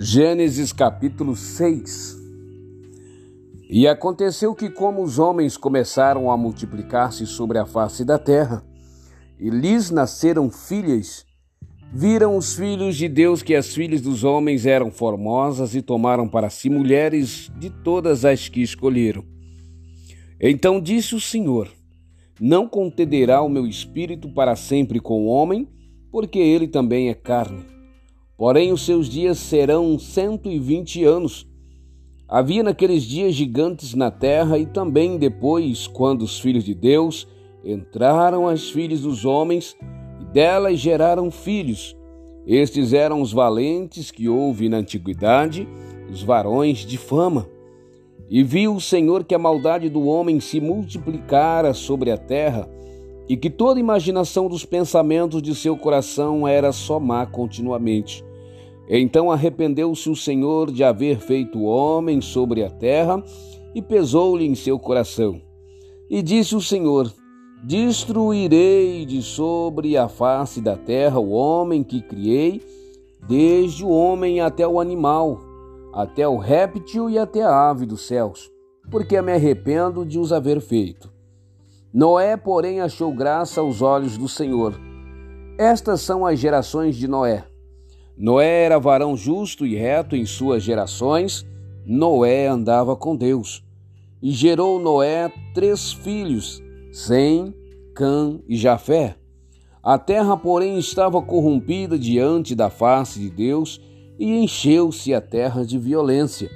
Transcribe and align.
Gênesis 0.00 0.72
capítulo 0.72 1.34
6 1.34 2.16
E 3.68 3.88
aconteceu 3.88 4.54
que, 4.54 4.70
como 4.70 5.02
os 5.02 5.18
homens 5.18 5.56
começaram 5.56 6.30
a 6.30 6.36
multiplicar-se 6.36 7.26
sobre 7.26 7.58
a 7.58 7.66
face 7.66 8.04
da 8.04 8.16
terra, 8.16 8.64
e 9.40 9.50
lhes 9.50 9.90
nasceram 9.90 10.52
filhas, 10.52 11.26
viram 11.92 12.36
os 12.36 12.54
filhos 12.54 12.94
de 12.94 13.08
Deus 13.08 13.42
que 13.42 13.56
as 13.56 13.74
filhas 13.74 14.00
dos 14.00 14.22
homens 14.22 14.66
eram 14.66 14.88
formosas 14.92 15.74
e 15.74 15.82
tomaram 15.82 16.28
para 16.28 16.48
si 16.48 16.70
mulheres 16.70 17.50
de 17.58 17.68
todas 17.68 18.24
as 18.24 18.48
que 18.48 18.62
escolheram. 18.62 19.24
Então 20.40 20.80
disse 20.80 21.16
o 21.16 21.20
Senhor: 21.20 21.68
Não 22.40 22.68
contenderá 22.68 23.42
o 23.42 23.48
meu 23.48 23.66
espírito 23.66 24.32
para 24.32 24.54
sempre 24.54 25.00
com 25.00 25.24
o 25.24 25.26
homem, 25.26 25.68
porque 26.12 26.38
ele 26.38 26.68
também 26.68 27.08
é 27.08 27.14
carne 27.14 27.77
Porém, 28.38 28.72
os 28.72 28.86
seus 28.86 29.08
dias 29.08 29.36
serão 29.36 29.98
cento 29.98 30.48
e 30.48 30.60
vinte 30.60 31.02
anos. 31.02 31.44
Havia 32.28 32.62
naqueles 32.62 33.02
dias 33.02 33.34
gigantes 33.34 33.94
na 33.94 34.12
terra, 34.12 34.56
e 34.56 34.64
também 34.64 35.18
depois, 35.18 35.88
quando 35.88 36.22
os 36.22 36.38
filhos 36.38 36.62
de 36.62 36.72
Deus 36.72 37.26
entraram 37.64 38.46
as 38.46 38.70
filhas 38.70 39.00
dos 39.00 39.24
homens, 39.24 39.76
e 40.20 40.24
delas 40.26 40.78
geraram 40.78 41.32
filhos. 41.32 41.96
Estes 42.46 42.92
eram 42.92 43.20
os 43.20 43.32
valentes 43.32 44.12
que 44.12 44.28
houve 44.28 44.68
na 44.68 44.76
antiguidade, 44.76 45.68
os 46.08 46.22
varões 46.22 46.78
de 46.86 46.96
fama. 46.96 47.48
E 48.30 48.44
viu 48.44 48.76
o 48.76 48.80
Senhor 48.80 49.24
que 49.24 49.34
a 49.34 49.38
maldade 49.38 49.88
do 49.88 50.06
homem 50.06 50.38
se 50.38 50.60
multiplicara 50.60 51.74
sobre 51.74 52.12
a 52.12 52.16
terra, 52.16 52.70
e 53.28 53.36
que 53.36 53.50
toda 53.50 53.80
imaginação 53.80 54.48
dos 54.48 54.64
pensamentos 54.64 55.42
de 55.42 55.56
seu 55.56 55.76
coração 55.76 56.46
era 56.46 56.70
só 56.70 57.00
má 57.00 57.26
continuamente. 57.26 58.27
Então 58.88 59.30
arrependeu-se 59.30 60.08
o 60.08 60.16
Senhor 60.16 60.70
de 60.72 60.82
haver 60.82 61.18
feito 61.18 61.62
homem 61.62 62.20
sobre 62.20 62.64
a 62.64 62.70
terra 62.70 63.22
e 63.74 63.82
pesou-lhe 63.82 64.46
em 64.46 64.54
seu 64.54 64.78
coração. 64.78 65.40
E 66.08 66.22
disse 66.22 66.56
o 66.56 66.60
Senhor: 66.60 67.12
Destruirei 67.62 69.04
de 69.04 69.20
sobre 69.20 69.96
a 69.96 70.08
face 70.08 70.60
da 70.60 70.76
terra 70.76 71.18
o 71.18 71.30
homem 71.30 71.84
que 71.84 72.00
criei, 72.00 72.62
desde 73.28 73.84
o 73.84 73.90
homem 73.90 74.40
até 74.40 74.66
o 74.66 74.80
animal, 74.80 75.38
até 75.92 76.26
o 76.26 76.38
réptil 76.38 77.10
e 77.10 77.18
até 77.18 77.42
a 77.42 77.68
ave 77.70 77.84
dos 77.84 78.06
céus, 78.06 78.50
porque 78.90 79.20
me 79.20 79.32
arrependo 79.32 80.06
de 80.06 80.18
os 80.18 80.32
haver 80.32 80.60
feito. 80.62 81.12
Noé, 81.92 82.36
porém, 82.36 82.80
achou 82.80 83.12
graça 83.12 83.60
aos 83.60 83.82
olhos 83.82 84.16
do 84.16 84.28
Senhor. 84.28 84.74
Estas 85.58 86.00
são 86.00 86.24
as 86.24 86.38
gerações 86.38 86.96
de 86.96 87.08
Noé. 87.08 87.44
Noé 88.18 88.64
era 88.64 88.80
varão 88.80 89.16
justo 89.16 89.64
e 89.64 89.76
reto 89.76 90.16
em 90.16 90.26
suas 90.26 90.64
gerações. 90.64 91.46
Noé 91.86 92.48
andava 92.48 92.96
com 92.96 93.14
Deus. 93.14 93.64
E 94.20 94.32
gerou 94.32 94.80
Noé 94.80 95.32
três 95.54 95.92
filhos, 95.92 96.60
Sem, 96.92 97.54
Cã 97.94 98.40
e 98.48 98.56
Jafé. 98.56 99.14
A 99.80 99.96
terra, 99.96 100.36
porém, 100.36 100.76
estava 100.78 101.22
corrompida 101.22 101.96
diante 101.96 102.56
da 102.56 102.68
face 102.68 103.20
de 103.20 103.30
Deus, 103.30 103.80
e 104.18 104.36
encheu-se 104.36 105.14
a 105.14 105.20
terra 105.20 105.64
de 105.64 105.78
violência. 105.78 106.50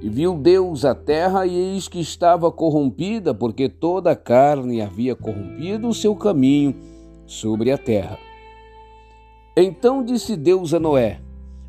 E 0.00 0.08
viu 0.08 0.36
Deus 0.36 0.84
a 0.84 0.94
terra, 0.94 1.44
e 1.44 1.52
eis 1.52 1.88
que 1.88 1.98
estava 1.98 2.52
corrompida, 2.52 3.34
porque 3.34 3.68
toda 3.68 4.12
a 4.12 4.16
carne 4.16 4.80
havia 4.80 5.16
corrompido 5.16 5.88
o 5.88 5.94
seu 5.94 6.14
caminho 6.14 6.76
sobre 7.26 7.72
a 7.72 7.76
terra. 7.76 8.16
Então 9.54 10.02
disse 10.02 10.34
Deus 10.34 10.72
a 10.72 10.80
Noé: 10.80 11.20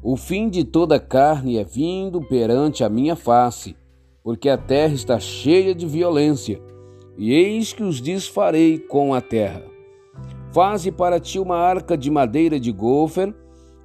O 0.00 0.16
fim 0.16 0.48
de 0.48 0.62
toda 0.62 1.00
carne 1.00 1.58
é 1.58 1.64
vindo 1.64 2.20
perante 2.22 2.84
a 2.84 2.88
minha 2.88 3.16
face, 3.16 3.76
porque 4.22 4.48
a 4.48 4.56
terra 4.56 4.94
está 4.94 5.18
cheia 5.18 5.74
de 5.74 5.84
violência, 5.84 6.62
e 7.18 7.32
eis 7.32 7.72
que 7.72 7.82
os 7.82 8.00
desfarei 8.00 8.78
com 8.78 9.12
a 9.12 9.20
terra. 9.20 9.64
Faze 10.52 10.92
para 10.92 11.18
ti 11.18 11.40
uma 11.40 11.56
arca 11.56 11.98
de 11.98 12.12
madeira 12.12 12.60
de 12.60 12.70
gofer, 12.70 13.34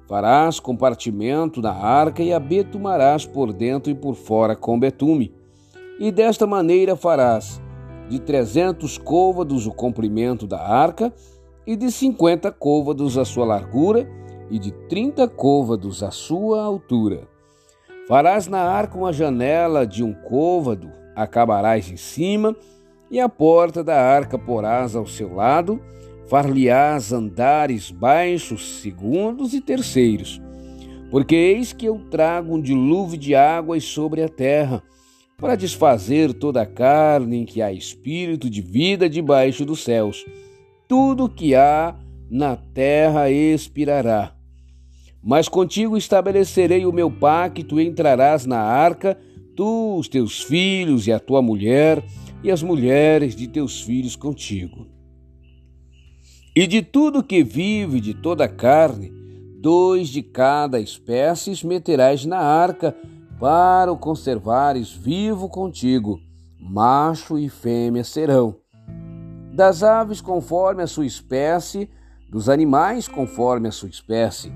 farás 0.06 0.60
compartimento 0.60 1.60
na 1.60 1.72
arca 1.72 2.22
e 2.22 2.32
a 2.32 2.38
betumarás 2.38 3.26
por 3.26 3.52
dentro 3.52 3.90
e 3.90 3.94
por 3.94 4.14
fora 4.14 4.54
com 4.54 4.78
betume. 4.78 5.34
E 5.98 6.12
desta 6.12 6.46
maneira 6.46 6.94
farás 6.94 7.60
de 8.08 8.20
trezentos 8.20 8.96
côvados 8.96 9.66
o 9.66 9.72
comprimento 9.72 10.46
da 10.46 10.60
arca 10.60 11.12
e 11.66 11.76
de 11.76 11.90
cinquenta 11.90 12.50
côvados 12.50 13.16
a 13.18 13.24
sua 13.24 13.44
largura, 13.44 14.08
e 14.50 14.58
de 14.58 14.72
trinta 14.88 15.28
côvados 15.28 16.02
a 16.02 16.10
sua 16.10 16.62
altura. 16.62 17.28
Farás 18.08 18.48
na 18.48 18.60
arca 18.60 18.98
uma 18.98 19.12
janela 19.12 19.86
de 19.86 20.02
um 20.02 20.12
côvado, 20.12 20.90
acabarás 21.14 21.90
em 21.90 21.96
cima, 21.96 22.56
e 23.10 23.20
a 23.20 23.28
porta 23.28 23.84
da 23.84 24.00
arca 24.00 24.36
porás 24.36 24.96
ao 24.96 25.06
seu 25.06 25.34
lado, 25.34 25.80
far-lhe-ás 26.26 27.12
andares 27.12 27.90
baixos, 27.90 28.80
segundos 28.80 29.54
e 29.54 29.60
terceiros. 29.60 30.40
Porque 31.10 31.34
eis 31.34 31.72
que 31.72 31.86
eu 31.86 32.00
trago 32.10 32.54
um 32.54 32.60
dilúvio 32.60 33.18
de 33.18 33.34
águas 33.34 33.84
sobre 33.84 34.22
a 34.22 34.28
terra, 34.28 34.82
para 35.36 35.56
desfazer 35.56 36.34
toda 36.34 36.60
a 36.60 36.66
carne 36.66 37.38
em 37.38 37.44
que 37.46 37.62
há 37.62 37.72
espírito 37.72 38.50
de 38.50 38.60
vida 38.60 39.08
debaixo 39.08 39.64
dos 39.64 39.82
céus 39.82 40.24
tudo 40.90 41.28
que 41.28 41.54
há 41.54 41.94
na 42.28 42.56
terra 42.56 43.30
expirará. 43.30 44.34
Mas 45.22 45.48
contigo 45.48 45.96
estabelecerei 45.96 46.84
o 46.84 46.92
meu 46.92 47.08
pacto, 47.08 47.80
entrarás 47.80 48.44
na 48.44 48.58
arca, 48.58 49.16
tu, 49.54 49.96
os 49.96 50.08
teus 50.08 50.42
filhos 50.42 51.06
e 51.06 51.12
a 51.12 51.20
tua 51.20 51.40
mulher, 51.40 52.02
e 52.42 52.50
as 52.50 52.60
mulheres 52.60 53.36
de 53.36 53.46
teus 53.46 53.80
filhos 53.80 54.16
contigo. 54.16 54.88
E 56.56 56.66
de 56.66 56.82
tudo 56.82 57.22
que 57.22 57.44
vive, 57.44 58.00
de 58.00 58.12
toda 58.12 58.46
a 58.46 58.48
carne, 58.48 59.12
dois 59.60 60.08
de 60.08 60.22
cada 60.22 60.80
espécie 60.80 61.64
meterás 61.64 62.24
na 62.26 62.38
arca, 62.38 62.96
para 63.38 63.92
o 63.92 63.96
conservares 63.96 64.90
vivo 64.90 65.48
contigo. 65.48 66.18
Macho 66.58 67.38
e 67.38 67.48
fêmea 67.48 68.02
serão 68.02 68.59
das 69.52 69.82
aves 69.82 70.20
conforme 70.20 70.82
a 70.82 70.86
sua 70.86 71.06
espécie, 71.06 71.88
dos 72.30 72.48
animais 72.48 73.08
conforme 73.08 73.68
a 73.68 73.72
sua 73.72 73.88
espécie, 73.88 74.52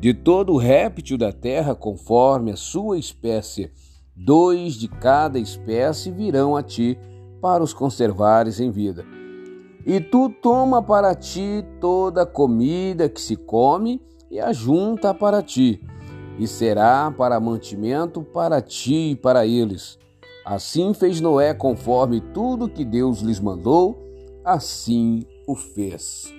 de 0.00 0.14
todo 0.14 0.56
réptil 0.56 1.18
da 1.18 1.32
terra 1.32 1.74
conforme 1.74 2.52
a 2.52 2.56
sua 2.56 2.98
espécie. 2.98 3.70
Dois 4.14 4.74
de 4.74 4.88
cada 4.88 5.38
espécie 5.38 6.10
virão 6.10 6.56
a 6.56 6.62
ti 6.62 6.98
para 7.40 7.62
os 7.62 7.72
conservares 7.72 8.60
em 8.60 8.70
vida. 8.70 9.04
E 9.86 10.00
tu 10.00 10.28
toma 10.28 10.82
para 10.82 11.14
ti 11.14 11.64
toda 11.80 12.22
a 12.22 12.26
comida 12.26 13.08
que 13.08 13.20
se 13.20 13.36
come 13.36 14.00
e 14.30 14.38
ajunta 14.38 15.14
para 15.14 15.42
ti, 15.42 15.80
e 16.38 16.46
será 16.46 17.10
para 17.16 17.40
mantimento 17.40 18.22
para 18.22 18.60
ti 18.60 19.12
e 19.12 19.16
para 19.16 19.46
eles. 19.46 19.98
Assim 20.44 20.92
fez 20.94 21.20
Noé 21.20 21.54
conforme 21.54 22.20
tudo 22.20 22.68
que 22.68 22.84
Deus 22.84 23.20
lhes 23.20 23.40
mandou 23.40 24.08
assim 24.48 25.26
o 25.46 25.54
fez. 25.54 26.32